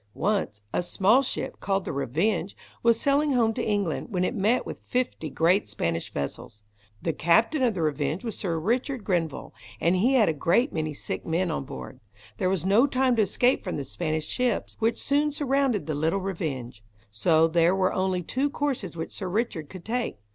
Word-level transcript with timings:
Once, 0.15 0.61
a 0.73 0.81
small 0.81 1.21
ship, 1.21 1.59
called 1.59 1.85
the 1.85 1.93
Revenge, 1.93 2.57
was 2.81 2.99
sailing 2.99 3.33
home 3.33 3.53
to 3.53 3.63
England, 3.63 4.07
when 4.09 4.23
it 4.23 4.33
met 4.33 4.65
with 4.65 4.79
fifty 4.79 5.29
great 5.29 5.69
Spanish 5.69 6.11
vessels. 6.11 6.63
The 7.03 7.13
captain 7.13 7.61
of 7.61 7.75
the 7.75 7.83
Revenge 7.83 8.23
was 8.25 8.35
Sir 8.35 8.57
Richard 8.57 9.03
Grenville, 9.03 9.53
and 9.79 9.95
he 9.95 10.13
had 10.15 10.27
a 10.27 10.33
great 10.33 10.73
many 10.73 10.95
sick 10.95 11.23
men 11.23 11.51
on 11.51 11.65
board. 11.65 11.99
There 12.37 12.49
was 12.49 12.65
no 12.65 12.87
time 12.87 13.15
to 13.17 13.21
escape 13.21 13.63
from 13.63 13.77
the 13.77 13.83
Spanish 13.85 14.27
ships, 14.27 14.75
which 14.79 14.97
soon 14.97 15.31
surrounded 15.31 15.85
the 15.85 15.93
little 15.93 16.17
Revenge. 16.19 16.83
So 17.11 17.47
there 17.47 17.75
were 17.75 17.93
only 17.93 18.23
two 18.23 18.49
courses 18.49 18.97
which 18.97 19.11
Sir 19.13 19.27
Richard 19.29 19.69
could 19.69 19.85
take. 19.85 20.17